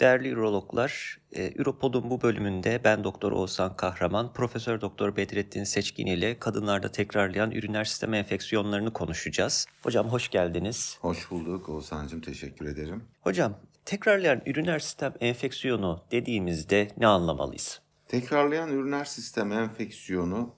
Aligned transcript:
Değerli 0.00 0.28
ürologlar, 0.28 1.18
e, 1.32 1.52
Üropod'un 1.56 2.10
bu 2.10 2.22
bölümünde 2.22 2.80
ben 2.84 3.04
Doktor 3.04 3.32
Oğuzhan 3.32 3.76
Kahraman, 3.76 4.32
Profesör 4.32 4.80
Doktor 4.80 5.16
Bedrettin 5.16 5.64
Seçkin 5.64 6.06
ile 6.06 6.38
kadınlarda 6.38 6.92
tekrarlayan 6.92 7.50
üriner 7.50 7.84
sistem 7.84 8.14
enfeksiyonlarını 8.14 8.92
konuşacağız. 8.92 9.66
Hocam 9.82 10.08
hoş 10.08 10.28
geldiniz. 10.28 10.98
Hoş 11.00 11.30
bulduk 11.30 11.68
Oğuzhan'cığım 11.68 12.20
teşekkür 12.20 12.66
ederim. 12.66 13.04
Hocam, 13.20 13.54
tekrarlayan 13.84 14.42
üriner 14.46 14.78
sistem 14.78 15.14
enfeksiyonu 15.20 16.00
dediğimizde 16.10 16.88
ne 16.96 17.06
anlamalıyız? 17.06 17.80
Tekrarlayan 18.08 18.70
üriner 18.70 19.04
sistem 19.04 19.52
enfeksiyonu 19.52 20.54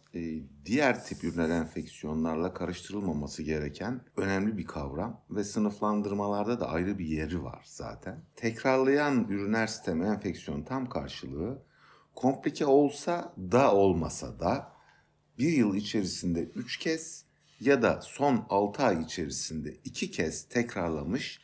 diğer 0.64 1.04
tip 1.04 1.24
üriner 1.24 1.48
enfeksiyonlarla 1.48 2.54
karıştırılmaması 2.54 3.42
gereken 3.42 4.00
önemli 4.16 4.58
bir 4.58 4.66
kavram 4.66 5.20
ve 5.30 5.45
sınıflandırmalarda 5.45 6.60
da 6.60 6.68
ayrı 6.68 6.98
bir 6.98 7.06
yeri 7.06 7.42
var 7.42 7.62
zaten. 7.64 8.23
Tekrarlayan 8.36 9.26
üriner 9.28 9.66
sistem 9.66 10.02
enfeksiyon 10.02 10.62
tam 10.62 10.88
karşılığı 10.88 11.62
komplike 12.14 12.66
olsa 12.66 13.34
da 13.38 13.74
olmasa 13.74 14.40
da 14.40 14.73
bir 15.38 15.52
yıl 15.52 15.74
içerisinde 15.74 16.42
3 16.42 16.76
kez 16.76 17.24
ya 17.60 17.82
da 17.82 18.00
son 18.02 18.46
6 18.48 18.82
ay 18.82 19.02
içerisinde 19.02 19.76
2 19.84 20.10
kez 20.10 20.48
tekrarlamış 20.48 21.40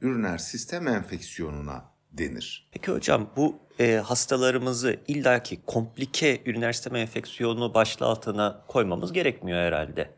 üriner 0.00 0.38
sistem 0.38 0.88
enfeksiyonuna 0.88 1.93
denir. 2.18 2.68
Peki 2.72 2.92
hocam 2.92 3.30
bu 3.36 3.58
e, 3.78 3.96
hastalarımızı 3.96 5.00
illaki 5.08 5.60
komplike 5.66 6.42
üriner 6.46 6.72
sistem 6.72 6.96
enfeksiyonu 6.96 7.74
başlığı 7.74 8.06
altına 8.06 8.64
koymamız 8.68 9.12
gerekmiyor 9.12 9.58
herhalde. 9.58 10.10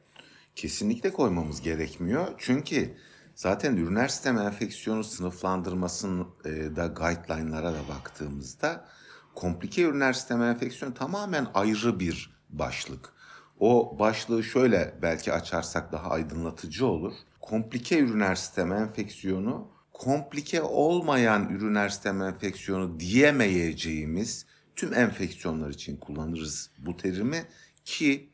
Kesinlikle 0.57 1.13
koymamız 1.13 1.61
gerekmiyor. 1.61 2.27
Çünkü 2.39 2.97
zaten 3.35 3.77
üriner 3.77 4.09
sistem 4.09 4.39
enfeksiyonu 4.39 5.05
sınıflandırmasında 5.05 6.87
guideline'lara 6.87 7.73
da 7.73 7.89
baktığımızda 7.89 8.89
komplike 9.35 9.83
üriner 9.83 10.13
sistem 10.13 10.43
enfeksiyonu 10.43 10.95
tamamen 10.95 11.47
ayrı 11.55 12.01
bir 12.01 12.37
başlık. 12.51 13.13
O 13.61 13.99
başlığı 13.99 14.45
şöyle 14.45 14.95
belki 15.03 15.33
açarsak 15.33 15.93
daha 15.93 16.11
aydınlatıcı 16.11 16.87
olur. 16.87 17.13
Komplike 17.41 17.99
üriner 17.99 18.35
sistem 18.35 18.73
enfeksiyonu 18.73 19.76
komplike 19.99 20.63
olmayan 20.63 21.49
üriner 21.49 21.89
sistem 21.89 22.23
enfeksiyonu 22.23 23.01
diyemeyeceğimiz 23.01 24.47
tüm 24.77 24.95
enfeksiyonlar 24.95 25.71
için 25.71 25.97
kullanırız 25.97 26.71
bu 26.79 26.97
terimi 26.97 27.45
ki 27.85 28.31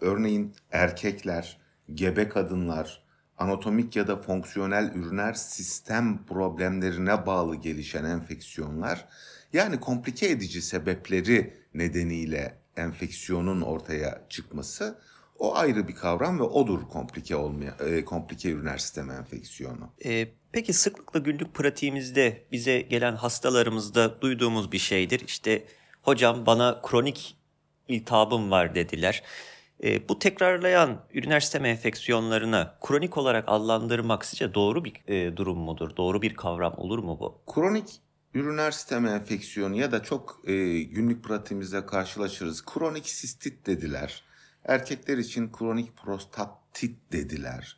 örneğin 0.00 0.54
erkekler, 0.72 1.58
gebe 1.94 2.28
kadınlar, 2.28 3.04
anatomik 3.38 3.96
ya 3.96 4.08
da 4.08 4.16
fonksiyonel 4.22 4.92
üriner 4.94 5.32
sistem 5.32 6.26
problemlerine 6.26 7.26
bağlı 7.26 7.56
gelişen 7.56 8.04
enfeksiyonlar 8.04 9.08
yani 9.52 9.80
komplike 9.80 10.26
edici 10.28 10.62
sebepleri 10.62 11.54
nedeniyle 11.74 12.58
enfeksiyonun 12.76 13.60
ortaya 13.60 14.26
çıkması 14.28 14.98
o 15.38 15.56
ayrı 15.56 15.88
bir 15.88 15.94
kavram 15.94 16.38
ve 16.38 16.42
odur 16.42 16.80
komplike 16.92 17.36
olmaya 17.36 17.76
e, 17.86 18.04
komplike 18.04 18.50
üriner 18.50 18.78
sistem 18.78 19.10
enfeksiyonu. 19.10 19.90
E, 20.04 20.28
peki 20.52 20.72
sıklıkla 20.72 21.20
günlük 21.20 21.54
pratiğimizde 21.54 22.44
bize 22.52 22.80
gelen 22.80 23.16
hastalarımızda 23.16 24.20
duyduğumuz 24.20 24.72
bir 24.72 24.78
şeydir. 24.78 25.22
İşte 25.26 25.64
hocam 26.02 26.46
bana 26.46 26.82
kronik 26.82 27.36
iltihabım 27.88 28.50
var 28.50 28.74
dediler. 28.74 29.22
E, 29.84 30.08
bu 30.08 30.18
tekrarlayan 30.18 31.00
üriner 31.14 31.40
sistem 31.40 31.64
enfeksiyonlarına 31.64 32.74
kronik 32.86 33.18
olarak 33.18 33.44
adlandırmak 33.46 34.24
sizce 34.24 34.54
doğru 34.54 34.84
bir 34.84 34.92
e, 35.08 35.36
durum 35.36 35.58
mudur? 35.58 35.96
Doğru 35.96 36.22
bir 36.22 36.34
kavram 36.34 36.74
olur 36.76 36.98
mu 36.98 37.16
bu? 37.20 37.52
Kronik 37.54 38.00
üriner 38.34 38.70
sistem 38.70 39.06
enfeksiyonu 39.06 39.76
ya 39.76 39.92
da 39.92 40.02
çok 40.02 40.40
e, 40.44 40.82
günlük 40.82 41.24
pratiğimizde 41.24 41.86
karşılaşırız. 41.86 42.64
Kronik 42.64 43.08
sistit 43.08 43.66
dediler. 43.66 44.22
Erkekler 44.64 45.18
için 45.18 45.52
kronik 45.52 45.96
prostatit 45.96 47.12
dediler. 47.12 47.76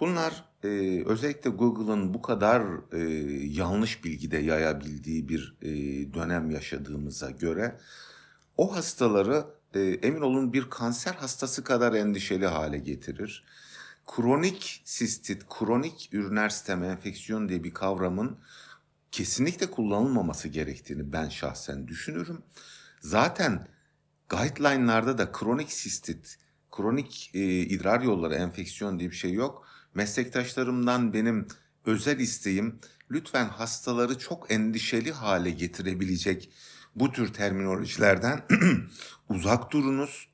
Bunlar 0.00 0.44
e, 0.64 0.68
özellikle 1.06 1.50
Google'ın 1.50 2.14
bu 2.14 2.22
kadar 2.22 2.62
e, 2.92 2.98
yanlış 3.46 4.04
bilgide 4.04 4.38
yayabildiği 4.38 5.28
bir 5.28 5.56
e, 5.62 5.68
dönem 6.14 6.50
yaşadığımıza 6.50 7.30
göre 7.30 7.78
o 8.56 8.76
hastaları 8.76 9.46
e, 9.74 9.80
emin 9.80 10.20
olun 10.20 10.52
bir 10.52 10.70
kanser 10.70 11.14
hastası 11.14 11.64
kadar 11.64 11.92
endişeli 11.92 12.46
hale 12.46 12.78
getirir. 12.78 13.44
Kronik 14.06 14.82
sistit, 14.84 15.42
kronik 15.48 16.08
üriner 16.12 16.48
sistem 16.48 16.84
enfeksiyon 16.84 17.48
diye 17.48 17.64
bir 17.64 17.74
kavramın 17.74 18.38
kesinlikle 19.12 19.70
kullanılmaması 19.70 20.48
gerektiğini 20.48 21.12
ben 21.12 21.28
şahsen 21.28 21.88
düşünürüm. 21.88 22.42
Zaten 23.00 23.68
guideline'larda 24.36 25.18
da 25.18 25.32
kronik 25.32 25.72
sistit, 25.72 26.36
kronik 26.72 27.30
e, 27.34 27.40
idrar 27.60 28.00
yolları 28.00 28.34
enfeksiyon 28.34 28.98
diye 28.98 29.10
bir 29.10 29.16
şey 29.16 29.32
yok. 29.32 29.66
Meslektaşlarımdan 29.94 31.12
benim 31.12 31.46
özel 31.86 32.18
isteğim 32.18 32.80
lütfen 33.10 33.48
hastaları 33.48 34.18
çok 34.18 34.52
endişeli 34.52 35.12
hale 35.12 35.50
getirebilecek 35.50 36.50
bu 36.94 37.12
tür 37.12 37.32
terminolojilerden 37.32 38.44
uzak 39.28 39.72
durunuz. 39.72 40.28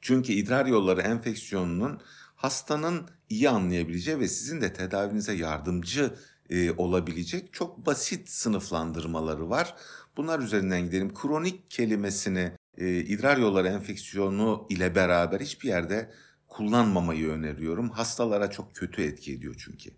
Çünkü 0.00 0.32
idrar 0.32 0.66
yolları 0.66 1.00
enfeksiyonunun 1.00 2.00
hastanın 2.36 3.08
iyi 3.28 3.50
anlayabileceği 3.50 4.18
ve 4.18 4.28
sizin 4.28 4.60
de 4.60 4.72
tedavinize 4.72 5.32
yardımcı 5.32 6.14
e, 6.50 6.70
olabilecek 6.70 7.52
çok 7.52 7.86
basit 7.86 8.28
sınıflandırmaları 8.28 9.50
var. 9.50 9.74
Bunlar 10.16 10.40
üzerinden 10.40 10.80
gidelim. 10.80 11.14
Kronik 11.14 11.70
kelimesini 11.70 12.52
e, 12.78 12.96
idrar 12.96 13.36
yolları 13.36 13.68
enfeksiyonu 13.68 14.66
ile 14.70 14.94
beraber 14.94 15.40
hiçbir 15.40 15.68
yerde 15.68 16.10
kullanmamayı 16.48 17.28
öneriyorum. 17.28 17.90
Hastalara 17.90 18.50
çok 18.50 18.74
kötü 18.74 19.02
etki 19.02 19.32
ediyor 19.32 19.54
çünkü. 19.58 19.90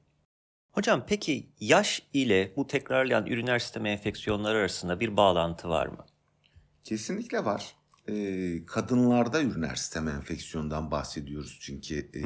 Hocam 0.72 1.04
peki 1.06 1.50
yaş 1.60 2.02
ile 2.12 2.52
bu 2.56 2.66
tekrarlayan 2.66 3.26
üriner 3.26 3.58
sistem 3.58 3.86
enfeksiyonları 3.86 4.58
arasında 4.58 5.00
bir 5.00 5.16
bağlantı 5.16 5.68
var 5.68 5.86
mı? 5.86 6.06
Kesinlikle 6.84 7.44
var. 7.44 7.74
Ee, 8.08 8.66
kadınlarda 8.66 9.42
üriner 9.42 9.74
sistem 9.74 10.08
enfeksiyondan 10.08 10.90
bahsediyoruz 10.90 11.58
çünkü 11.60 11.98
e, 11.98 12.22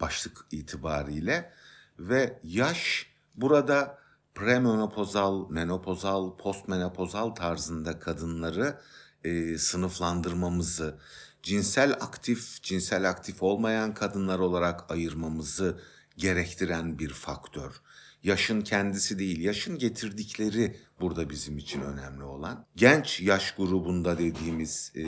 başlık 0.00 0.46
itibariyle 0.50 1.52
ve 1.98 2.38
yaş 2.42 3.06
burada 3.34 3.98
premenopozal, 4.34 5.50
menopozal, 5.50 6.36
postmenopozal 6.36 7.30
tarzında 7.30 7.98
kadınları 7.98 8.78
e, 9.24 9.58
sınıflandırmamızı, 9.58 10.98
cinsel 11.42 11.92
aktif, 11.92 12.62
cinsel 12.62 13.10
aktif 13.10 13.42
olmayan 13.42 13.94
kadınlar 13.94 14.38
olarak 14.38 14.90
ayırmamızı 14.90 15.80
gerektiren 16.16 16.98
bir 16.98 17.08
faktör. 17.08 17.80
Yaşın 18.22 18.60
kendisi 18.60 19.18
değil, 19.18 19.40
yaşın 19.40 19.78
getirdikleri 19.78 20.76
burada 21.00 21.30
bizim 21.30 21.58
için 21.58 21.80
önemli 21.80 22.22
olan. 22.22 22.66
Genç 22.76 23.20
yaş 23.20 23.54
grubunda 23.54 24.18
dediğimiz 24.18 24.92
e, 24.94 25.04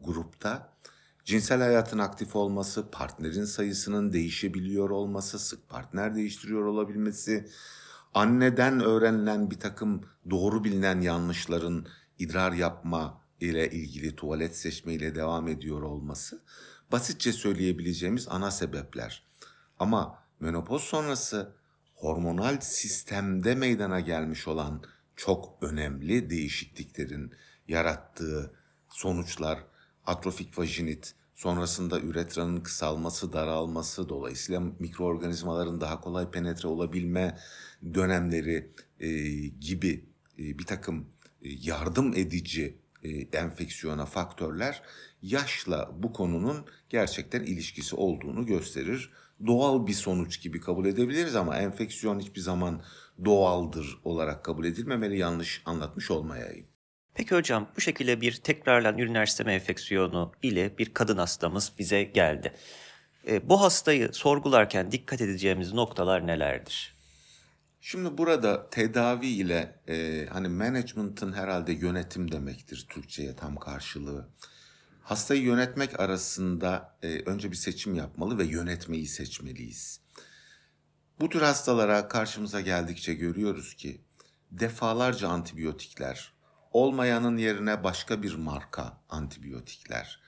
grupta 0.00 0.72
cinsel 1.24 1.60
hayatın 1.60 1.98
aktif 1.98 2.36
olması, 2.36 2.90
partnerin 2.90 3.44
sayısının 3.44 4.12
değişebiliyor 4.12 4.90
olması, 4.90 5.38
sık 5.38 5.68
partner 5.68 6.14
değiştiriyor 6.14 6.64
olabilmesi, 6.64 7.48
anneden 8.14 8.80
öğrenilen 8.80 9.50
bir 9.50 9.60
takım 9.60 10.02
doğru 10.30 10.64
bilinen 10.64 11.00
yanlışların 11.00 11.86
idrar 12.22 12.52
yapma 12.52 13.22
ile 13.40 13.70
ilgili 13.70 14.16
tuvalet 14.16 14.56
seçme 14.56 14.94
ile 14.94 15.14
devam 15.14 15.48
ediyor 15.48 15.82
olması 15.82 16.42
basitçe 16.92 17.32
söyleyebileceğimiz 17.32 18.28
ana 18.28 18.50
sebepler. 18.50 19.26
Ama 19.78 20.18
menopoz 20.40 20.82
sonrası 20.82 21.56
hormonal 21.94 22.60
sistemde 22.60 23.54
meydana 23.54 24.00
gelmiş 24.00 24.48
olan 24.48 24.82
çok 25.16 25.58
önemli 25.62 26.30
değişikliklerin 26.30 27.32
yarattığı 27.68 28.54
sonuçlar 28.88 29.64
atrofik 30.06 30.58
vajinit, 30.58 31.14
sonrasında 31.34 32.00
üretranın 32.00 32.60
kısalması, 32.60 33.32
daralması, 33.32 34.08
dolayısıyla 34.08 34.60
mikroorganizmaların 34.78 35.80
daha 35.80 36.00
kolay 36.00 36.30
penetre 36.30 36.68
olabilme 36.68 37.38
dönemleri 37.94 38.72
e, 39.00 39.08
gibi 39.46 40.04
e, 40.38 40.58
bir 40.58 40.66
takım 40.66 41.06
yardım 41.44 42.14
edici 42.14 42.78
e, 43.02 43.08
enfeksiyona 43.10 44.06
faktörler 44.06 44.82
yaşla 45.22 45.90
bu 46.02 46.12
konunun 46.12 46.66
gerçekten 46.90 47.42
ilişkisi 47.42 47.96
olduğunu 47.96 48.46
gösterir. 48.46 49.10
Doğal 49.46 49.86
bir 49.86 49.92
sonuç 49.92 50.42
gibi 50.42 50.60
kabul 50.60 50.86
edebiliriz 50.86 51.36
ama 51.36 51.56
enfeksiyon 51.56 52.20
hiçbir 52.20 52.40
zaman 52.40 52.82
doğaldır 53.24 53.98
olarak 54.04 54.44
kabul 54.44 54.64
edilmemeli 54.64 55.18
yanlış 55.18 55.62
anlatmış 55.66 56.10
olmayayım. 56.10 56.66
Peki 57.14 57.34
hocam 57.34 57.68
bu 57.76 57.80
şekilde 57.80 58.20
bir 58.20 58.32
tekrarlayan 58.32 58.98
üriner 58.98 59.26
sistem 59.26 59.48
enfeksiyonu 59.48 60.32
ile 60.42 60.78
bir 60.78 60.94
kadın 60.94 61.16
hastamız 61.16 61.72
bize 61.78 62.02
geldi. 62.02 62.52
E, 63.28 63.48
bu 63.48 63.60
hastayı 63.60 64.12
sorgularken 64.12 64.92
dikkat 64.92 65.20
edeceğimiz 65.20 65.72
noktalar 65.72 66.26
nelerdir? 66.26 66.91
Şimdi 67.84 68.18
burada 68.18 68.70
tedavi 68.70 69.26
ile 69.26 69.80
e, 69.88 70.26
hani 70.32 70.48
management'ın 70.48 71.32
herhalde 71.32 71.72
yönetim 71.72 72.32
demektir 72.32 72.86
Türkçe'ye 72.88 73.36
tam 73.36 73.56
karşılığı. 73.56 74.28
Hastayı 75.02 75.42
yönetmek 75.42 76.00
arasında 76.00 76.98
e, 77.02 77.08
önce 77.08 77.50
bir 77.50 77.56
seçim 77.56 77.94
yapmalı 77.94 78.38
ve 78.38 78.44
yönetmeyi 78.44 79.06
seçmeliyiz. 79.06 80.00
Bu 81.20 81.28
tür 81.28 81.42
hastalara 81.42 82.08
karşımıza 82.08 82.60
geldikçe 82.60 83.14
görüyoruz 83.14 83.74
ki 83.74 84.00
defalarca 84.50 85.28
antibiyotikler, 85.28 86.32
olmayanın 86.70 87.36
yerine 87.36 87.84
başka 87.84 88.22
bir 88.22 88.34
marka 88.34 89.02
antibiyotikler, 89.08 90.21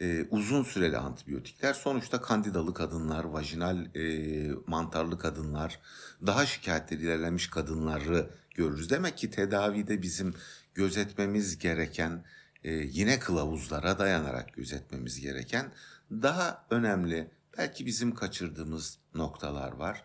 e, 0.00 0.26
uzun 0.30 0.62
süreli 0.62 0.98
antibiyotikler 0.98 1.74
sonuçta 1.74 2.20
kandidalı 2.20 2.74
kadınlar, 2.74 3.24
vajinal 3.24 3.96
e, 3.96 4.50
mantarlı 4.66 5.18
kadınlar, 5.18 5.80
daha 6.26 6.46
şikayetleri 6.46 7.02
ilerlemiş 7.02 7.50
kadınları 7.50 8.30
görürüz. 8.54 8.90
Demek 8.90 9.18
ki 9.18 9.30
tedavide 9.30 10.02
bizim 10.02 10.34
gözetmemiz 10.74 11.58
gereken, 11.58 12.24
e, 12.64 12.72
yine 12.72 13.18
kılavuzlara 13.18 13.98
dayanarak 13.98 14.54
gözetmemiz 14.54 15.20
gereken 15.20 15.72
daha 16.10 16.66
önemli, 16.70 17.30
belki 17.58 17.86
bizim 17.86 18.14
kaçırdığımız 18.14 18.98
noktalar 19.14 19.72
var. 19.72 20.04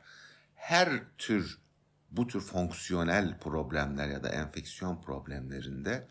Her 0.55 1.03
tür 1.17 1.57
bu 2.11 2.27
tür 2.27 2.41
fonksiyonel 2.41 3.37
problemler 3.39 4.07
ya 4.07 4.23
da 4.23 4.29
enfeksiyon 4.29 5.01
problemlerinde 5.01 6.07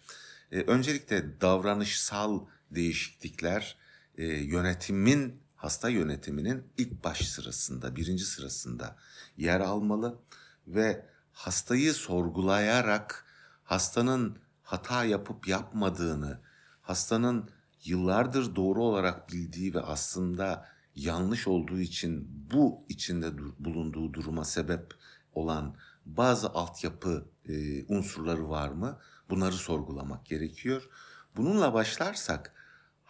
e, 0.53 0.61
öncelikle 0.61 1.41
davranışsal 1.41 2.41
değişiklikler 2.75 3.77
e, 4.19 4.25
yönetimin 4.27 5.43
hasta 5.57 5.89
yönetiminin 5.89 6.65
ilk 6.79 7.05
baş 7.05 7.29
sırasında, 7.29 7.97
birinci 7.97 8.25
sırasında 8.25 8.97
yer 9.37 9.61
almalı 9.61 10.19
ve 10.67 11.07
hastayı 11.33 11.93
sorgulayarak 11.95 13.27
hastanın 13.65 14.39
hata 14.63 15.05
yapıp 15.05 15.49
yapmadığını, 15.49 16.41
hastanın 16.83 17.51
yıllardır 17.85 18.57
doğru 18.57 18.83
olarak 18.85 19.33
bildiği 19.33 19.75
ve 19.75 19.81
aslında 19.81 20.69
yanlış 20.95 21.49
olduğu 21.49 21.81
için 21.81 22.29
bu 22.53 22.85
içinde 22.89 23.33
bulunduğu 23.59 24.13
duruma 24.13 24.45
sebep 24.45 24.95
olan 25.35 25.77
bazı 26.07 26.49
altyapı 26.49 27.29
e, 27.49 27.85
unsurları 27.85 28.49
var 28.49 28.69
mı? 28.69 28.99
Bunları 29.31 29.53
sorgulamak 29.53 30.27
gerekiyor. 30.27 30.89
Bununla 31.37 31.75
başlarsak 31.75 32.55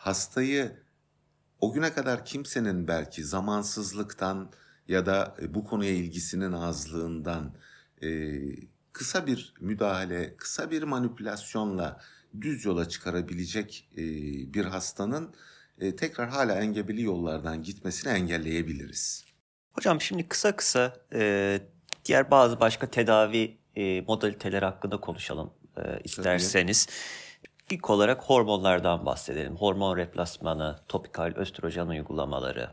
hastayı 0.03 0.73
o 1.61 1.73
güne 1.73 1.93
kadar 1.93 2.25
kimsenin 2.25 2.89
belki 2.89 3.25
zamansızlıktan 3.25 4.53
ya 4.89 5.07
da 5.07 5.37
e, 5.43 5.55
bu 5.55 5.65
konuya 5.65 5.91
ilgisinin 5.91 6.53
azlığından 6.53 7.55
e, 8.03 8.09
kısa 8.93 9.27
bir 9.27 9.55
müdahale, 9.61 10.37
kısa 10.37 10.71
bir 10.71 10.83
manipülasyonla 10.83 12.01
düz 12.41 12.65
yola 12.65 12.89
çıkarabilecek 12.89 13.89
e, 13.93 14.03
bir 14.55 14.65
hastanın 14.65 15.35
tekrar 15.97 16.29
hala 16.29 16.55
engebeli 16.55 17.03
yollardan 17.03 17.63
gitmesini 17.63 18.13
engelleyebiliriz. 18.13 19.25
Hocam 19.73 20.01
şimdi 20.01 20.29
kısa 20.29 20.57
kısa 20.57 20.97
e, 21.13 21.61
diğer 22.05 22.31
bazı 22.31 22.61
başka 22.61 22.91
tedavi 22.91 23.59
e, 23.77 24.01
modaliteleri 24.01 24.65
hakkında 24.65 25.01
konuşalım 25.01 25.53
e, 25.77 26.01
isterseniz. 26.05 26.89
İlk 27.73 27.91
olarak 27.91 28.23
hormonlardan 28.23 29.07
bahsedelim. 29.07 29.57
Hormon 29.57 29.97
replasmanı, 29.97 30.79
topikal 30.89 31.33
östrojen 31.37 31.87
uygulamaları. 31.87 32.71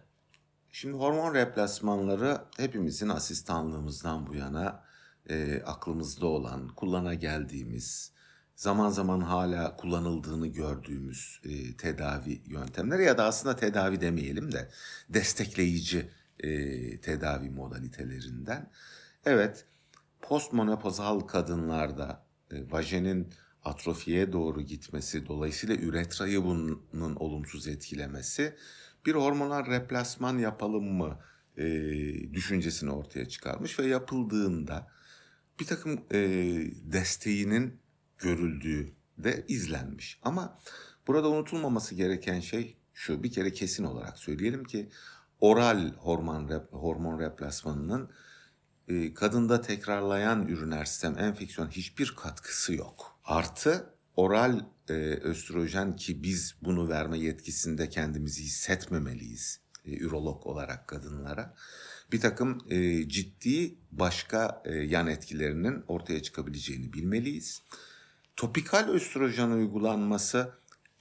Şimdi 0.72 0.98
hormon 0.98 1.34
replasmanları 1.34 2.38
hepimizin 2.58 3.10
asistanlığımızdan 3.10 4.28
bu 4.28 4.36
yana 4.36 4.84
e, 5.30 5.62
aklımızda 5.66 6.28
olan, 6.28 6.68
kullana 6.68 7.14
geldiğimiz, 7.14 8.14
zaman 8.56 8.90
zaman 8.90 9.22
hala 9.22 9.76
kullanıldığını 9.76 10.48
gördüğümüz 10.48 11.42
e, 11.44 11.78
tedavi 11.78 12.42
yöntemleri 12.46 13.04
ya 13.04 13.18
da 13.18 13.24
aslında 13.24 13.56
tedavi 13.56 14.02
demeyelim 14.02 14.52
de 14.52 14.70
destekleyici 15.10 16.10
e, 16.40 16.50
tedavi 17.02 17.50
modalitelerinden. 17.50 18.70
Evet, 19.26 19.66
postmonopozal 20.22 21.20
kadınlarda 21.20 22.24
e, 22.52 22.72
vajenin 22.72 23.34
atrofiye 23.64 24.34
doğru 24.34 24.62
gitmesi, 24.62 25.28
dolayısıyla 25.28 25.76
üretrayı 25.76 26.44
bunun 26.44 27.16
olumsuz 27.16 27.68
etkilemesi 27.68 28.56
bir 29.06 29.16
hormonal 29.16 29.66
replasman 29.66 30.38
yapalım 30.38 30.94
mı 30.94 31.20
e, 31.58 31.64
düşüncesini 32.34 32.92
ortaya 32.92 33.30
çıkarmış 33.30 33.80
ve 33.80 33.86
yapıldığında 33.86 34.88
bir 35.60 35.66
takım 35.66 36.06
e, 36.12 36.20
desteğinin 36.84 37.80
görüldüğü 38.18 38.94
de 39.18 39.46
izlenmiş. 39.48 40.20
Ama 40.24 40.60
burada 41.08 41.30
unutulmaması 41.30 41.96
gereken 41.96 42.40
şey 42.40 42.78
şu 42.94 43.24
bir 43.24 43.32
kere 43.32 43.54
kesin 43.54 43.84
olarak 43.84 44.18
söyleyelim 44.18 44.64
ki 44.64 44.90
oral 45.40 45.94
hormon 45.94 46.68
hormon 46.72 47.20
replasmanının 47.20 48.12
e, 48.88 49.14
kadında 49.14 49.62
tekrarlayan 49.62 50.48
üriner 50.48 50.86
sistem 50.86 51.20
enfeksiyon 51.20 51.68
hiçbir 51.68 52.14
katkısı 52.16 52.74
yok. 52.74 53.19
Artı 53.30 53.94
oral 54.16 54.60
e, 54.90 54.94
östrojen 54.94 55.96
ki 55.96 56.24
biz 56.24 56.56
bunu 56.62 56.90
verme 56.90 57.20
yetkisinde 57.20 57.90
kendimizi 57.90 58.44
hissetmemeliyiz 58.44 59.62
e, 59.86 59.98
ürolog 59.98 60.48
olarak 60.48 60.88
kadınlara. 60.88 61.56
Bir 62.12 62.20
takım 62.20 62.62
e, 62.70 63.10
ciddi 63.10 63.76
başka 63.92 64.62
e, 64.66 64.76
yan 64.76 65.08
etkilerinin 65.08 65.84
ortaya 65.88 66.24
çıkabileceğini 66.24 66.94
bilmeliyiz. 66.94 67.62
Topikal 68.36 68.90
östrojen 68.90 69.50
uygulanması 69.50 70.54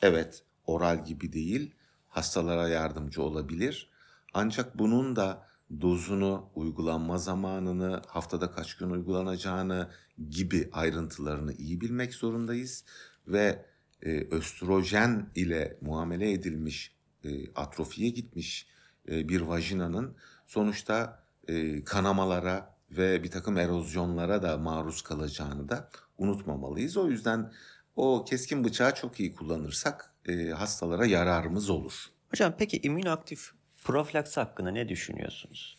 evet 0.02 0.42
oral 0.66 1.04
gibi 1.04 1.32
değil 1.32 1.74
hastalara 2.08 2.68
yardımcı 2.68 3.22
olabilir. 3.22 3.90
Ancak 4.34 4.78
bunun 4.78 5.16
da 5.16 5.47
dozunu, 5.80 6.50
uygulanma 6.54 7.18
zamanını, 7.18 8.02
haftada 8.06 8.50
kaç 8.50 8.76
gün 8.76 8.90
uygulanacağını 8.90 9.90
gibi 10.30 10.68
ayrıntılarını 10.72 11.52
iyi 11.52 11.80
bilmek 11.80 12.14
zorundayız 12.14 12.84
ve 13.26 13.64
e, 14.02 14.26
östrojen 14.30 15.30
ile 15.34 15.78
muamele 15.80 16.32
edilmiş, 16.32 16.96
e, 17.24 17.52
atrofiye 17.54 18.08
gitmiş 18.08 18.66
e, 19.08 19.28
bir 19.28 19.40
vajinanın 19.40 20.16
sonuçta 20.46 21.24
e, 21.48 21.84
kanamalara 21.84 22.74
ve 22.90 23.22
bir 23.22 23.30
takım 23.30 23.58
erozyonlara 23.58 24.42
da 24.42 24.58
maruz 24.58 25.02
kalacağını 25.02 25.68
da 25.68 25.90
unutmamalıyız. 26.18 26.96
O 26.96 27.10
yüzden 27.10 27.52
o 27.96 28.24
keskin 28.24 28.64
bıçağı 28.64 28.94
çok 28.94 29.20
iyi 29.20 29.34
kullanırsak 29.34 30.14
e, 30.26 30.48
hastalara 30.48 31.06
yararımız 31.06 31.70
olur. 31.70 32.06
Hocam 32.30 32.54
peki 32.58 32.76
immünoaktif 32.82 33.57
profilaksi 33.88 34.40
hakkında 34.40 34.70
ne 34.70 34.88
düşünüyorsunuz? 34.88 35.78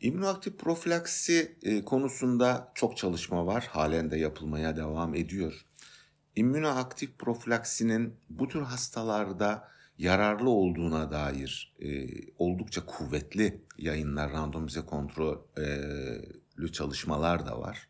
İmmünoaktif 0.00 0.58
profilaksi 0.58 1.58
e, 1.62 1.84
konusunda 1.84 2.72
çok 2.74 2.96
çalışma 2.96 3.46
var. 3.46 3.68
Halen 3.70 4.10
de 4.10 4.16
yapılmaya 4.16 4.76
devam 4.76 5.14
ediyor. 5.14 5.66
İmmünoaktif 6.36 7.18
profilaksinin 7.18 8.14
bu 8.28 8.48
tür 8.48 8.62
hastalarda 8.62 9.68
yararlı 9.98 10.50
olduğuna 10.50 11.10
dair 11.10 11.74
e, 11.80 12.06
oldukça 12.38 12.86
kuvvetli 12.86 13.64
yayınlar, 13.78 14.32
randomize 14.32 14.80
kontrollü 14.80 16.72
çalışmalar 16.72 17.46
da 17.46 17.60
var. 17.60 17.88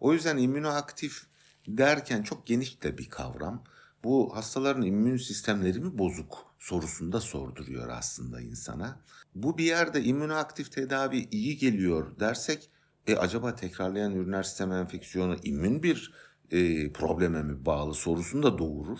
O 0.00 0.12
yüzden 0.12 0.36
immünoaktif 0.36 1.26
derken 1.68 2.22
çok 2.22 2.46
geniş 2.46 2.82
de 2.82 2.98
bir 2.98 3.08
kavram. 3.08 3.64
Bu 4.04 4.36
hastaların 4.36 4.82
immün 4.82 5.16
sistemleri 5.16 5.80
mi 5.80 5.98
bozuk 5.98 6.49
sorusunu 6.60 7.12
da 7.12 7.20
sorduruyor 7.20 7.88
aslında 7.88 8.40
insana. 8.40 9.00
Bu 9.34 9.58
bir 9.58 9.64
yerde 9.64 10.04
immünoaktif 10.04 10.72
tedavi 10.72 11.28
iyi 11.30 11.58
geliyor 11.58 12.20
dersek 12.20 12.70
e 13.06 13.16
acaba 13.16 13.54
tekrarlayan 13.54 14.12
üriner 14.12 14.42
sistem 14.42 14.72
enfeksiyonu 14.72 15.36
immün 15.42 15.82
bir 15.82 16.12
e, 16.50 16.92
probleme 16.92 17.42
mi 17.42 17.66
bağlı 17.66 17.94
sorusunu 17.94 18.42
da 18.42 18.58
doğurur. 18.58 18.98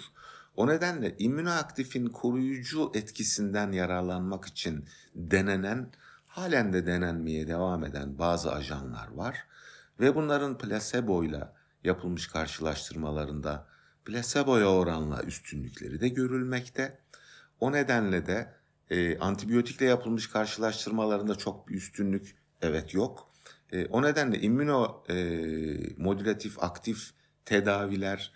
O 0.56 0.66
nedenle 0.66 1.16
immünoaktifin 1.18 2.06
koruyucu 2.06 2.92
etkisinden 2.94 3.72
yararlanmak 3.72 4.44
için 4.44 4.84
denenen, 5.14 5.90
halen 6.26 6.72
de 6.72 6.86
denenmeye 6.86 7.48
devam 7.48 7.84
eden 7.84 8.18
bazı 8.18 8.52
ajanlar 8.52 9.08
var. 9.08 9.38
Ve 10.00 10.14
bunların 10.14 10.58
plasebo 10.58 11.24
ile 11.24 11.48
yapılmış 11.84 12.26
karşılaştırmalarında 12.26 13.66
plaseboya 14.04 14.66
oranla 14.66 15.22
üstünlükleri 15.22 16.00
de 16.00 16.08
görülmekte. 16.08 16.98
O 17.60 17.72
nedenle 17.72 18.26
de 18.26 18.54
e, 18.90 19.18
antibiyotikle 19.18 19.86
yapılmış 19.86 20.26
karşılaştırmalarında 20.26 21.34
çok 21.34 21.68
bir 21.68 21.74
üstünlük 21.74 22.36
evet 22.62 22.94
yok. 22.94 23.32
E, 23.72 23.86
o 23.86 24.02
nedenle 24.02 24.40
immüno 24.40 25.04
e, 25.08 26.56
aktif 26.58 27.10
tedaviler 27.44 28.32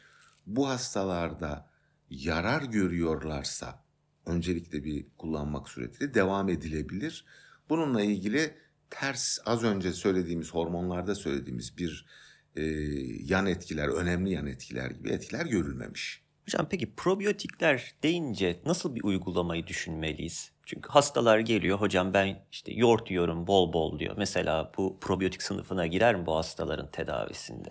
bu 0.47 0.69
hastalarda 0.69 1.71
yarar 2.11 2.63
görüyorlarsa 2.63 3.85
öncelikle 4.27 4.85
bir 4.85 5.07
kullanmak 5.19 5.69
suretiyle 5.69 6.15
devam 6.15 6.49
edilebilir. 6.49 7.25
Bununla 7.69 8.03
ilgili 8.03 8.55
ters 8.91 9.39
az 9.47 9.65
önce 9.65 9.93
söylediğimiz 9.93 10.55
hormonlarda 10.55 11.15
söylediğimiz 11.15 11.79
bir 11.79 12.07
e, 12.57 12.63
yan 13.25 13.47
etkiler, 13.47 13.89
önemli 13.89 14.31
yan 14.31 14.47
etkiler 14.47 14.91
gibi 14.91 15.11
etkiler 15.11 15.47
görülmemiş. 15.47 16.24
Hocam 16.47 16.69
peki 16.71 16.95
probiyotikler 16.95 17.95
deyince 18.03 18.61
nasıl 18.67 18.95
bir 18.95 19.03
uygulamayı 19.05 19.67
düşünmeliyiz? 19.67 20.51
Çünkü 20.67 20.89
hastalar 20.89 21.39
geliyor 21.39 21.81
hocam 21.81 22.15
ben 22.15 22.47
işte 22.53 22.73
yoğurt 22.73 23.11
yiyorum 23.11 23.47
bol 23.47 23.73
bol 23.73 23.99
diyor. 23.99 24.15
Mesela 24.19 24.73
bu 24.77 24.99
probiyotik 25.01 25.43
sınıfına 25.43 25.87
girer 25.87 26.15
mi 26.15 26.27
bu 26.27 26.37
hastaların 26.37 26.91
tedavisinde? 26.91 27.69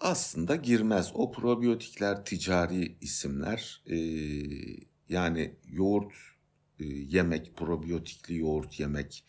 Aslında 0.00 0.56
girmez. 0.56 1.10
O 1.14 1.32
probiyotikler 1.32 2.24
ticari 2.24 2.96
isimler. 3.00 3.82
Ee, 3.86 3.96
yani 5.08 5.54
yoğurt 5.68 6.12
e, 6.78 6.84
yemek, 6.84 7.56
probiyotikli 7.56 8.38
yoğurt 8.38 8.80
yemek 8.80 9.24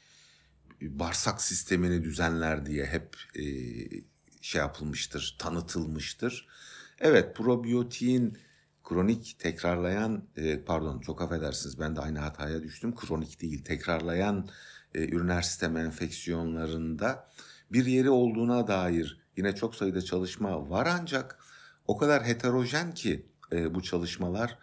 bağırsak 0.81 1.41
sistemini 1.41 2.03
düzenler 2.03 2.65
diye 2.65 2.85
hep 2.85 3.17
e, 3.35 3.43
şey 4.41 4.61
yapılmıştır, 4.61 5.35
tanıtılmıştır. 5.39 6.47
Evet, 6.99 7.35
probiyotiğin 7.35 8.37
kronik 8.91 9.39
tekrarlayan, 9.39 10.23
e, 10.35 10.63
pardon 10.63 10.99
çok 10.99 11.21
affedersiniz 11.21 11.79
ben 11.79 11.95
de 11.95 12.01
aynı 12.01 12.19
hataya 12.19 12.63
düştüm. 12.63 12.95
Kronik 12.95 13.41
değil, 13.41 13.63
tekrarlayan 13.63 14.47
e, 14.95 15.05
üriner 15.05 15.41
sistem 15.41 15.77
enfeksiyonlarında 15.77 17.27
bir 17.71 17.85
yeri 17.85 18.09
olduğuna 18.09 18.67
dair 18.67 19.21
yine 19.37 19.55
çok 19.55 19.75
sayıda 19.75 20.01
çalışma 20.01 20.69
var 20.69 20.87
ancak 20.99 21.39
o 21.87 21.97
kadar 21.97 22.25
heterojen 22.25 22.93
ki 22.93 23.25
e, 23.51 23.75
bu 23.75 23.83
çalışmalar 23.83 24.57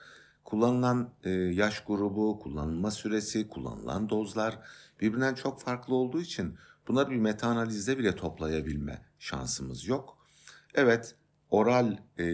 kullanılan 0.44 1.11
e, 1.25 1.30
yaş 1.30 1.85
grubu, 1.85 2.38
kullanılma 2.38 2.90
süresi, 2.90 3.49
kullanılan 3.49 4.08
dozlar 4.08 4.58
birbirinden 5.00 5.35
çok 5.35 5.61
farklı 5.61 5.94
olduğu 5.94 6.20
için 6.20 6.56
bunları 6.88 7.11
bir 7.11 7.16
meta 7.16 7.49
analizde 7.49 7.99
bile 7.99 8.16
toplayabilme 8.16 9.02
şansımız 9.18 9.87
yok. 9.87 10.18
Evet, 10.75 11.16
oral 11.50 11.97
e, 12.18 12.26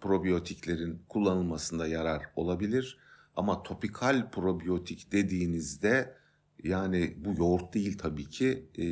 probiyotiklerin 0.00 1.02
kullanılmasında 1.08 1.86
yarar 1.86 2.22
olabilir 2.36 2.98
ama 3.36 3.62
topikal 3.62 4.30
probiyotik 4.30 5.12
dediğinizde 5.12 6.18
yani 6.62 7.14
bu 7.24 7.34
yoğurt 7.38 7.74
değil 7.74 7.98
tabii 7.98 8.28
ki 8.28 8.66
e, 8.78 8.84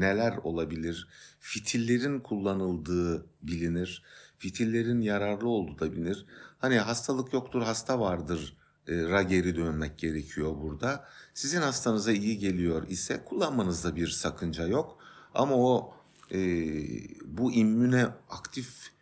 neler 0.00 0.36
olabilir? 0.36 1.08
Fitillerin 1.40 2.20
kullanıldığı 2.20 3.26
bilinir. 3.42 4.02
Fitillerin 4.38 5.00
yararlı 5.00 5.48
olduğu 5.48 5.78
da 5.78 5.92
bilinir. 5.92 6.26
Hani 6.58 6.78
hastalık 6.78 7.32
yoktur 7.32 7.62
hasta 7.62 8.00
vardır 8.00 8.56
e, 8.88 9.02
ra 9.02 9.22
geri 9.22 9.56
dönmek 9.56 9.98
gerekiyor 9.98 10.54
burada. 10.62 11.04
Sizin 11.34 11.60
hastanıza 11.60 12.12
iyi 12.12 12.38
geliyor 12.38 12.88
ise 12.88 13.24
kullanmanızda 13.24 13.96
bir 13.96 14.08
sakınca 14.08 14.66
yok. 14.66 14.98
Ama 15.34 15.54
o 15.56 15.94
e, 16.32 16.38
bu 17.24 17.52
immüne 17.52 18.06
aktif 18.30 18.92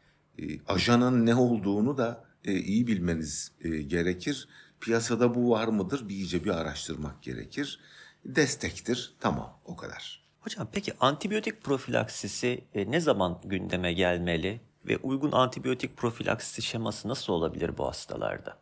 ajanın 0.69 1.27
ne 1.27 1.35
olduğunu 1.35 1.99
da 1.99 2.25
e, 2.45 2.53
iyi 2.53 2.87
bilmeniz 2.87 3.53
e, 3.61 3.69
gerekir. 3.69 4.49
Piyasada 4.81 5.35
bu 5.35 5.51
var 5.51 5.69
mıdır 5.69 6.09
bir 6.09 6.15
iyice 6.15 6.45
bir 6.45 6.51
araştırmak 6.51 7.23
gerekir. 7.23 7.81
Destektir 8.25 9.15
tamam 9.21 9.61
o 9.65 9.77
kadar. 9.77 10.25
Hocam 10.41 10.69
peki 10.73 10.93
antibiyotik 11.01 11.63
profilaksisi 11.63 12.65
e, 12.75 12.91
ne 12.91 13.01
zaman 13.01 13.41
gündeme 13.45 13.93
gelmeli 13.93 14.61
ve 14.87 14.97
uygun 14.97 15.33
antibiyotik 15.33 15.97
profilaksisi 15.97 16.63
şeması 16.63 17.09
nasıl 17.09 17.33
olabilir 17.33 17.79
bu 17.79 17.87
hastalarda? 17.87 18.59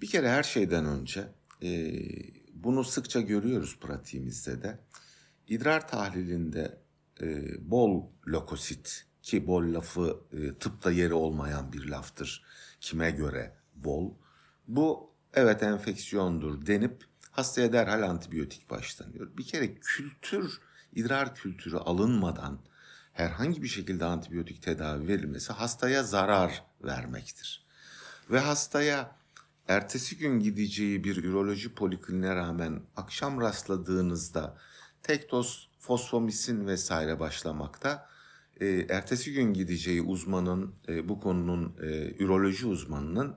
Bir 0.00 0.06
kere 0.06 0.28
her 0.28 0.42
şeyden 0.42 0.86
önce 0.86 1.24
e, 1.62 1.92
bunu 2.54 2.84
sıkça 2.84 3.20
görüyoruz 3.20 3.78
pratiğimizde 3.80 4.62
de. 4.62 4.78
İdrar 5.48 5.88
tahlilinde 5.88 6.78
e, 7.22 7.26
bol 7.70 8.02
lökosit 8.26 9.06
ki 9.26 9.46
bol 9.46 9.74
lafı 9.74 10.20
e, 10.32 10.58
tıpta 10.58 10.90
yeri 10.90 11.14
olmayan 11.14 11.72
bir 11.72 11.88
laftır. 11.88 12.44
Kime 12.80 13.10
göre 13.10 13.56
bol? 13.74 14.14
Bu 14.68 15.10
evet 15.34 15.62
enfeksiyondur 15.62 16.66
denip 16.66 17.04
hastaya 17.30 17.72
derhal 17.72 18.02
antibiyotik 18.02 18.70
başlanıyor. 18.70 19.28
Bir 19.36 19.46
kere 19.46 19.74
kültür, 19.74 20.60
idrar 20.92 21.34
kültürü 21.34 21.76
alınmadan 21.76 22.58
herhangi 23.12 23.62
bir 23.62 23.68
şekilde 23.68 24.04
antibiyotik 24.04 24.62
tedavi 24.62 25.08
verilmesi 25.08 25.52
hastaya 25.52 26.02
zarar 26.02 26.64
vermektir. 26.84 27.66
Ve 28.30 28.38
hastaya 28.38 29.16
ertesi 29.68 30.18
gün 30.18 30.40
gideceği 30.40 31.04
bir 31.04 31.24
üroloji 31.24 31.74
polikliniğe 31.74 32.34
rağmen 32.34 32.82
akşam 32.96 33.40
rastladığınızda 33.40 34.56
tek 35.02 35.30
doz 35.30 35.68
fosfomisin 35.78 36.66
vesaire 36.66 37.20
başlamakta 37.20 38.15
e, 38.60 38.66
ertesi 38.88 39.32
gün 39.32 39.52
gideceği 39.52 40.02
uzmanın 40.02 40.74
e, 40.88 41.08
bu 41.08 41.20
konunun 41.20 41.76
e, 41.82 42.14
üroloji 42.18 42.66
uzmanının 42.66 43.36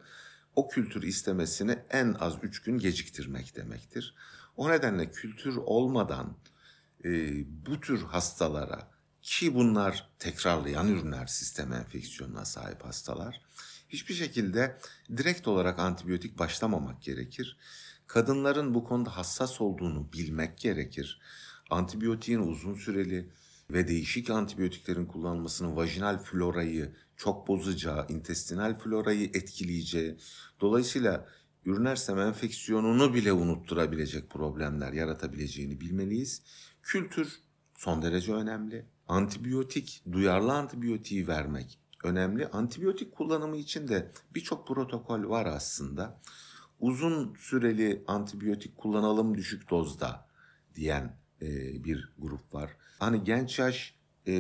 o 0.56 0.68
kültür 0.68 1.04
istemesini 1.04 1.80
en 1.90 2.16
az 2.20 2.34
3 2.42 2.62
gün 2.62 2.78
geciktirmek 2.78 3.56
demektir. 3.56 4.16
O 4.58 4.72
nedenle 4.72 5.12
kültür 5.12 5.56
olmadan 5.56 6.38
e, 7.06 7.10
bu 7.66 7.80
tür 7.80 8.02
hastalara 8.02 8.92
ki 9.22 9.56
bunlar 9.56 10.10
tekrarlayan 10.20 10.88
ürünler 10.88 11.28
sistem 11.28 11.74
enfeksiyonuna 11.74 12.46
sahip 12.46 12.86
hastalar 12.86 13.42
hiçbir 13.90 14.14
şekilde 14.14 14.78
direkt 15.18 15.48
olarak 15.48 15.80
antibiyotik 15.80 16.40
başlamamak 16.40 17.02
gerekir. 17.02 17.58
Kadınların 18.08 18.74
bu 18.74 18.84
konuda 18.84 19.18
hassas 19.18 19.62
olduğunu 19.62 20.14
bilmek 20.14 20.58
gerekir. 20.58 21.22
Antibiyotiğin 21.70 22.40
uzun 22.40 22.74
süreli 22.74 23.30
ve 23.72 23.88
değişik 23.88 24.30
antibiyotiklerin 24.30 25.06
kullanılmasının 25.06 25.76
vajinal 25.76 26.18
florayı 26.18 26.96
çok 27.18 27.48
bozacağı, 27.48 28.08
intestinal 28.10 28.80
florayı 28.80 29.26
etkileyeceği, 29.26 30.18
dolayısıyla 30.62 31.28
üriner 31.66 31.96
sistem 31.96 32.20
enfeksiyonunu 32.20 33.14
bile 33.14 33.34
unutturabilecek 33.34 34.30
problemler 34.30 34.94
yaratabileceğini 34.94 35.82
bilmeliyiz. 35.82 36.42
Kültür 36.84 37.40
son 37.78 38.02
derece 38.02 38.34
önemli. 38.34 38.86
Antibiyotik, 39.08 40.04
duyarlı 40.12 40.54
antibiyotiği 40.54 41.28
vermek 41.28 41.80
önemli. 42.04 42.48
Antibiyotik 42.48 43.12
kullanımı 43.12 43.58
için 43.58 43.88
de 43.88 44.12
birçok 44.36 44.68
protokol 44.68 45.30
var 45.30 45.46
aslında. 45.46 46.22
Uzun 46.80 47.36
süreli 47.36 48.04
antibiyotik 48.08 48.78
kullanalım 48.78 49.38
düşük 49.38 49.70
dozda 49.70 50.28
diyen 50.76 51.18
e, 51.42 51.84
bir 51.84 52.14
grup 52.18 52.54
var. 52.54 52.72
Hani 53.00 53.24
genç 53.24 53.60
yaş 53.60 53.96
e, 54.28 54.34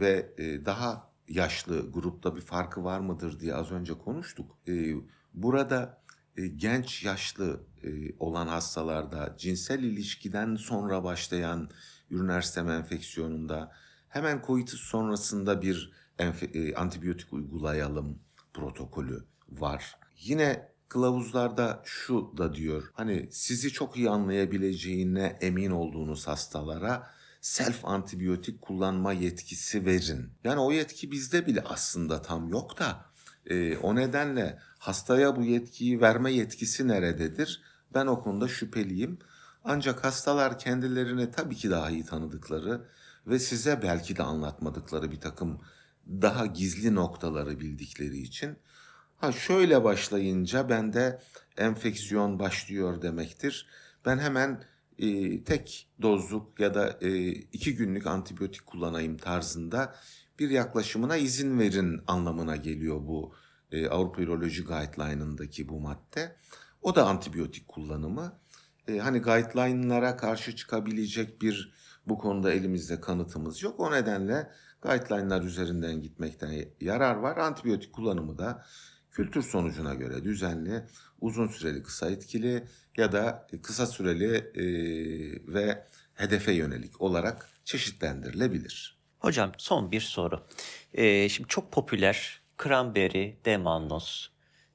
ve 0.00 0.32
e, 0.38 0.64
daha 0.64 1.12
yaşlı 1.28 1.92
grupta 1.92 2.36
bir 2.36 2.40
farkı 2.40 2.84
var 2.84 3.00
mıdır 3.00 3.40
diye 3.40 3.54
az 3.54 3.70
önce 3.70 3.94
konuştuk. 3.94 4.58
E, 4.68 4.94
burada 5.34 6.02
e, 6.36 6.46
genç 6.46 7.04
yaşlı 7.04 7.60
e, 7.82 7.88
olan 8.18 8.46
hastalarda 8.46 9.34
cinsel 9.38 9.82
ilişkiden 9.82 10.56
sonra 10.56 11.04
başlayan 11.04 11.70
üriner 12.10 12.40
sistem 12.40 12.70
enfeksiyonunda 12.70 13.72
hemen 14.08 14.42
koitus 14.42 14.80
sonrasında 14.80 15.62
bir 15.62 15.92
e, 16.18 16.74
antibiyotik 16.74 17.32
uygulayalım 17.32 18.18
protokolü 18.54 19.24
var. 19.48 19.96
Yine 20.18 20.71
kılavuzlarda 20.92 21.82
şu 21.84 22.34
da 22.38 22.54
diyor. 22.54 22.90
Hani 22.94 23.28
sizi 23.30 23.72
çok 23.72 23.96
iyi 23.96 24.10
anlayabileceğine 24.10 25.38
emin 25.40 25.70
olduğunuz 25.70 26.26
hastalara 26.26 27.10
self 27.40 27.84
antibiyotik 27.84 28.62
kullanma 28.62 29.12
yetkisi 29.12 29.86
verin. 29.86 30.30
Yani 30.44 30.60
o 30.60 30.72
yetki 30.72 31.10
bizde 31.10 31.46
bile 31.46 31.60
aslında 31.60 32.22
tam 32.22 32.48
yok 32.48 32.78
da 32.78 33.04
e, 33.46 33.76
o 33.76 33.96
nedenle 33.96 34.58
hastaya 34.78 35.36
bu 35.36 35.42
yetkiyi 35.42 36.00
verme 36.00 36.32
yetkisi 36.32 36.88
nerededir? 36.88 37.62
Ben 37.94 38.06
o 38.06 38.22
konuda 38.22 38.48
şüpheliyim. 38.48 39.18
Ancak 39.64 40.04
hastalar 40.04 40.58
kendilerini 40.58 41.30
tabii 41.30 41.56
ki 41.56 41.70
daha 41.70 41.90
iyi 41.90 42.04
tanıdıkları 42.04 42.84
ve 43.26 43.38
size 43.38 43.82
belki 43.82 44.16
de 44.16 44.22
anlatmadıkları 44.22 45.10
bir 45.10 45.20
takım 45.20 45.60
daha 46.08 46.46
gizli 46.46 46.94
noktaları 46.94 47.60
bildikleri 47.60 48.18
için 48.18 48.56
ha 49.22 49.32
şöyle 49.32 49.84
başlayınca 49.84 50.68
bende 50.68 51.20
enfeksiyon 51.56 52.38
başlıyor 52.38 53.02
demektir. 53.02 53.66
Ben 54.04 54.18
hemen 54.18 54.64
e, 54.98 55.44
tek 55.44 55.88
dozluk 56.02 56.60
ya 56.60 56.74
da 56.74 56.98
e, 57.00 57.28
iki 57.28 57.76
günlük 57.76 58.06
antibiyotik 58.06 58.66
kullanayım 58.66 59.16
tarzında 59.16 59.94
bir 60.38 60.50
yaklaşımına 60.50 61.16
izin 61.16 61.58
verin 61.58 62.00
anlamına 62.06 62.56
geliyor 62.56 63.06
bu 63.06 63.34
e, 63.72 63.88
Avrupa 63.88 64.22
Üroloji 64.22 64.64
Guideline'ındaki 64.64 65.68
bu 65.68 65.80
madde. 65.80 66.36
O 66.82 66.94
da 66.94 67.06
antibiyotik 67.06 67.68
kullanımı. 67.68 68.38
E, 68.88 68.98
hani 68.98 69.18
guideline'lara 69.18 70.16
karşı 70.16 70.56
çıkabilecek 70.56 71.42
bir 71.42 71.72
bu 72.06 72.18
konuda 72.18 72.52
elimizde 72.52 73.00
kanıtımız 73.00 73.62
yok. 73.62 73.80
O 73.80 73.92
nedenle 73.92 74.50
guideline'lar 74.80 75.42
üzerinden 75.42 76.02
gitmekten 76.02 76.64
yarar 76.80 77.16
var. 77.16 77.36
Antibiyotik 77.36 77.92
kullanımı 77.92 78.38
da 78.38 78.64
kültür 79.12 79.42
sonucuna 79.42 79.94
göre 79.94 80.24
düzenli, 80.24 80.82
uzun 81.20 81.48
süreli 81.48 81.82
kısa 81.82 82.10
etkili 82.10 82.64
ya 82.96 83.12
da 83.12 83.46
kısa 83.62 83.86
süreli 83.86 84.36
e, 84.36 84.64
ve 85.54 85.86
hedefe 86.14 86.52
yönelik 86.52 87.00
olarak 87.00 87.48
çeşitlendirilebilir. 87.64 88.98
Hocam 89.18 89.52
son 89.58 89.92
bir 89.92 90.00
soru. 90.00 90.46
Ee, 90.94 91.28
şimdi 91.28 91.48
çok 91.48 91.72
popüler 91.72 92.40
cranberry, 92.64 93.36
demannos. 93.44 94.28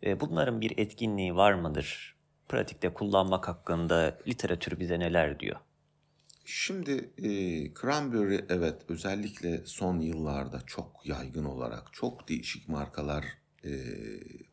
Ee, 0.03 0.19
bunların 0.19 0.61
bir 0.61 0.77
etkinliği 0.77 1.35
var 1.35 1.53
mıdır? 1.53 2.15
Pratikte 2.49 2.93
kullanmak 2.93 3.47
hakkında 3.47 4.17
literatür 4.27 4.79
bize 4.79 4.99
neler 4.99 5.39
diyor? 5.39 5.55
Şimdi 6.45 6.91
e, 7.17 7.29
cranberry 7.81 8.45
evet 8.49 8.75
özellikle 8.89 9.65
son 9.65 9.99
yıllarda 9.99 10.61
çok 10.65 11.01
yaygın 11.05 11.45
olarak 11.45 11.93
çok 11.93 12.29
değişik 12.29 12.69
markalar 12.69 13.25
e, 13.67 13.73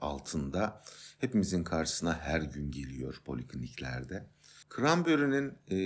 altında 0.01 0.83
hepimizin 1.19 1.65
karşısına 1.65 2.19
her 2.21 2.41
gün 2.41 2.71
geliyor 2.71 3.21
polikliniklerde. 3.25 4.27
Cranberry'nin 4.77 5.53
e, 5.71 5.77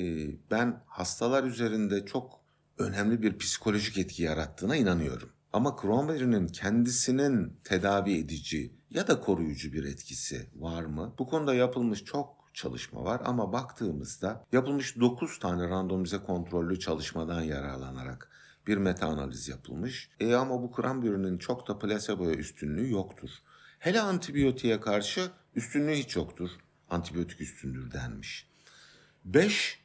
ben 0.50 0.82
hastalar 0.86 1.44
üzerinde 1.44 2.06
çok 2.06 2.40
önemli 2.78 3.22
bir 3.22 3.38
psikolojik 3.38 3.98
etki 3.98 4.22
yarattığına 4.22 4.76
inanıyorum. 4.76 5.30
Ama 5.52 5.76
cranberry'nin 5.82 6.46
kendisinin 6.46 7.60
tedavi 7.64 8.18
edici 8.18 8.72
ya 8.90 9.08
da 9.08 9.20
koruyucu 9.20 9.72
bir 9.72 9.84
etkisi 9.84 10.46
var 10.54 10.84
mı? 10.84 11.14
Bu 11.18 11.26
konuda 11.26 11.54
yapılmış 11.54 12.04
çok 12.04 12.38
çalışma 12.54 13.04
var 13.04 13.22
ama 13.24 13.52
baktığımızda 13.52 14.46
yapılmış 14.52 14.96
9 15.00 15.38
tane 15.38 15.68
randomize 15.68 16.18
kontrollü 16.18 16.80
çalışmadan 16.80 17.42
yararlanarak 17.42 18.30
bir 18.68 18.76
meta 18.76 19.06
analiz 19.06 19.48
yapılmış. 19.48 20.10
E 20.20 20.34
ama 20.34 20.62
bu 20.62 20.72
cranberry'nin 20.76 21.38
çok 21.38 21.68
da 21.68 21.78
plaseboya 21.78 22.34
üstünlüğü 22.34 22.90
yoktur. 22.90 23.30
Hele 23.78 24.00
antibiyotiğe 24.00 24.80
karşı 24.80 25.30
üstünlüğü 25.54 25.94
hiç 25.94 26.16
yoktur. 26.16 26.50
Antibiyotik 26.90 27.40
üstündür 27.40 27.92
denmiş. 27.92 28.46
5 29.24 29.78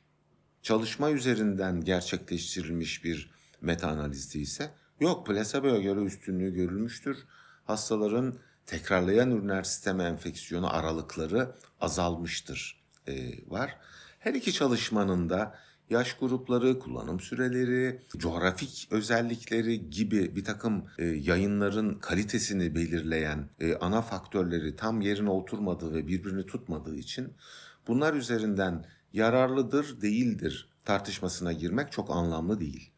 çalışma 0.62 1.12
üzerinden 1.12 1.82
gerçekleştirilmiş 1.82 3.04
bir 3.04 3.32
meta 3.62 3.88
analizde 3.88 4.40
ise 4.40 4.72
yok 5.00 5.28
plaseboya 5.28 5.80
göre 5.80 6.00
üstünlüğü 6.00 6.54
görülmüştür. 6.54 7.18
Hastaların 7.66 8.40
tekrarlayan 8.66 9.32
üriner 9.32 9.64
sistem 9.64 10.00
enfeksiyonu 10.00 10.76
aralıkları 10.76 11.56
azalmıştır 11.82 12.84
e, 13.08 13.32
var. 13.48 13.78
Her 14.20 14.34
iki 14.34 14.54
çalışmanın 14.54 15.30
da 15.30 15.56
yaş 15.90 16.14
grupları, 16.14 16.80
kullanım 16.80 17.20
süreleri, 17.20 18.02
coğrafik 18.18 18.88
özellikleri 18.92 19.90
gibi 19.90 20.36
bir 20.36 20.44
takım 20.44 20.86
e, 20.98 21.06
yayınların 21.06 21.96
kalitesini 21.96 22.76
belirleyen 22.76 23.50
e, 23.60 23.76
ana 23.76 24.02
faktörleri 24.02 24.76
tam 24.76 25.02
yerine 25.02 25.30
oturmadığı 25.30 25.94
ve 25.94 26.08
birbirini 26.08 26.46
tutmadığı 26.46 26.96
için 26.96 27.34
bunlar 27.88 28.14
üzerinden 28.14 28.86
yararlıdır, 29.14 30.02
değildir 30.02 30.70
tartışmasına 30.86 31.54
girmek 31.54 31.92
çok 31.92 32.10
anlamlı 32.10 32.60
değil. 32.60 32.92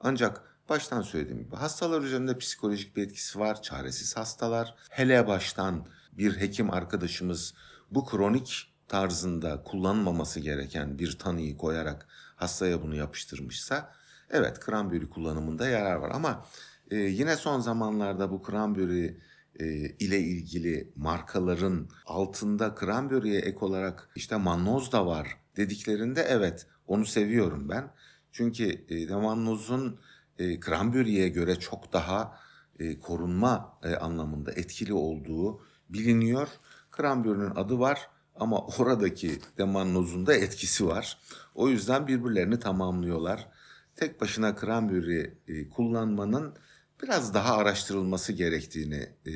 Ancak 0.00 0.42
baştan 0.68 1.02
söylediğim 1.02 1.42
gibi 1.44 1.56
hastalar 1.56 2.02
üzerinde 2.02 2.38
psikolojik 2.38 2.96
bir 2.96 3.02
etkisi 3.02 3.38
var, 3.38 3.62
çaresiz 3.62 4.16
hastalar. 4.16 4.74
Hele 4.90 5.26
baştan 5.26 5.86
bir 6.12 6.40
hekim 6.40 6.70
arkadaşımız 6.70 7.54
bu 7.90 8.06
kronik 8.06 8.72
tarzında 8.88 9.62
kullanmaması 9.62 10.40
gereken 10.40 10.98
bir 10.98 11.18
tanıyı 11.18 11.56
koyarak 11.56 12.06
hastaya 12.36 12.82
bunu 12.82 12.96
yapıştırmışsa 12.96 13.92
evet 14.30 14.66
cranberry 14.66 15.08
kullanımında 15.08 15.68
yarar 15.68 15.96
var 15.96 16.10
ama 16.14 16.46
e, 16.90 16.96
yine 16.96 17.36
son 17.36 17.60
zamanlarda 17.60 18.30
bu 18.30 18.42
cranberry 18.50 19.20
e, 19.60 19.66
ile 19.88 20.18
ilgili 20.20 20.92
markaların 20.96 21.88
altında 22.06 22.74
cranberry'e 22.80 23.38
ek 23.38 23.58
olarak 23.60 24.08
işte 24.16 24.36
mannoz 24.36 24.92
da 24.92 25.06
var 25.06 25.36
dediklerinde 25.56 26.22
evet 26.22 26.66
onu 26.86 27.06
seviyorum 27.06 27.68
ben. 27.68 27.90
Çünkü 28.32 28.84
e, 28.88 29.08
demannozun 29.08 30.00
e, 30.38 30.60
cranberry'e 30.60 31.28
göre 31.28 31.56
çok 31.56 31.92
daha 31.92 32.38
e, 32.78 32.98
korunma 32.98 33.78
e, 33.82 33.96
anlamında 33.96 34.52
etkili 34.52 34.92
olduğu 34.92 35.62
biliniyor. 35.88 36.48
Cranberry'nin 36.96 37.50
adı 37.50 37.78
var 37.78 38.08
ama 38.40 38.66
oradaki 38.66 39.38
demannozun 39.58 40.26
da 40.26 40.34
etkisi 40.34 40.86
var. 40.86 41.18
O 41.54 41.68
yüzden 41.68 42.06
birbirlerini 42.06 42.58
tamamlıyorlar. 42.58 43.48
Tek 43.96 44.20
başına 44.20 44.56
cranberry 44.60 45.34
e, 45.48 45.68
kullanmanın 45.68 46.54
biraz 47.02 47.34
daha 47.34 47.56
araştırılması 47.56 48.32
gerektiğini 48.32 49.08
e, 49.26 49.32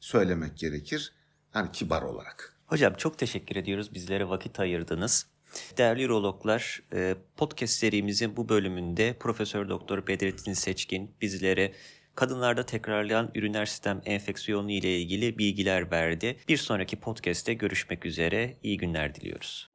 söylemek 0.00 0.58
gerekir. 0.58 1.12
Yani 1.54 1.72
kibar 1.72 2.02
olarak. 2.02 2.56
Hocam 2.66 2.94
çok 2.94 3.18
teşekkür 3.18 3.56
ediyoruz 3.56 3.94
bizlere 3.94 4.28
vakit 4.28 4.60
ayırdınız. 4.60 5.26
Değerli 5.78 6.06
urologlar, 6.06 6.82
e, 6.92 7.16
podcast 7.36 7.72
serimizin 7.72 8.36
bu 8.36 8.48
bölümünde 8.48 9.16
Profesör 9.20 9.68
Doktor 9.68 10.06
Bedrettin 10.06 10.52
Seçkin 10.52 11.10
bizlere 11.20 11.72
kadınlarda 12.14 12.66
tekrarlayan 12.66 13.30
üriner 13.34 13.66
sistem 13.66 14.02
enfeksiyonu 14.04 14.70
ile 14.70 14.98
ilgili 14.98 15.38
bilgiler 15.38 15.90
verdi. 15.90 16.36
Bir 16.48 16.56
sonraki 16.56 17.00
podcast'te 17.00 17.54
görüşmek 17.54 18.06
üzere. 18.06 18.56
İyi 18.62 18.76
günler 18.76 19.14
diliyoruz. 19.14 19.70